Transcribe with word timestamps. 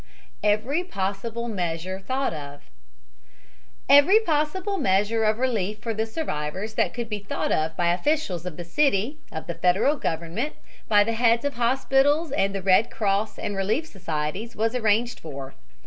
EVERY 0.41 0.83
POSSIBLE 0.83 1.47
MEASURE 1.47 1.99
THOUGHT 2.07 2.33
OF 2.33 2.63
Every 3.87 4.19
possible 4.21 4.79
measure 4.79 5.23
of 5.23 5.37
relief 5.37 5.77
for 5.77 5.93
the 5.93 6.07
survivors 6.07 6.73
that 6.73 6.91
could 6.91 7.07
be 7.07 7.19
thought 7.19 7.51
of 7.51 7.77
by 7.77 7.93
officials 7.93 8.47
of 8.47 8.57
the 8.57 8.63
city, 8.63 9.19
of 9.31 9.45
the 9.45 9.53
Federal 9.53 9.97
Government, 9.97 10.55
by 10.87 11.03
the 11.03 11.13
heads 11.13 11.45
of 11.45 11.53
hospitals 11.53 12.31
and 12.31 12.55
the 12.55 12.63
Red 12.63 12.89
Cross 12.89 13.37
and 13.37 13.55
relief 13.55 13.85
societies 13.85 14.55
was 14.55 14.73
arranged 14.73 15.19
for. 15.19 15.53